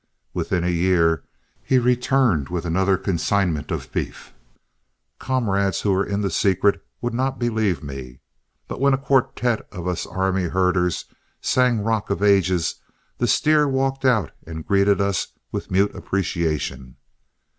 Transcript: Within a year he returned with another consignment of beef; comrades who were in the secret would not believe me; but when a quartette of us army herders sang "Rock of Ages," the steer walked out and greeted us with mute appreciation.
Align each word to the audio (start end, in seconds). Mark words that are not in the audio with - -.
Within 0.33 0.63
a 0.63 0.69
year 0.69 1.23
he 1.61 1.77
returned 1.77 2.49
with 2.49 2.65
another 2.65 2.97
consignment 2.97 3.69
of 3.69 3.91
beef; 3.91 4.33
comrades 5.19 5.81
who 5.81 5.91
were 5.91 6.03
in 6.03 6.21
the 6.21 6.31
secret 6.31 6.83
would 7.01 7.13
not 7.13 7.37
believe 7.37 7.83
me; 7.83 8.21
but 8.67 8.81
when 8.81 8.95
a 8.95 8.97
quartette 8.97 9.67
of 9.71 9.87
us 9.87 10.07
army 10.07 10.45
herders 10.45 11.05
sang 11.39 11.83
"Rock 11.83 12.09
of 12.09 12.23
Ages," 12.23 12.81
the 13.19 13.27
steer 13.27 13.67
walked 13.67 14.03
out 14.03 14.31
and 14.47 14.65
greeted 14.65 14.99
us 14.99 15.27
with 15.51 15.69
mute 15.69 15.93
appreciation. 15.93 16.95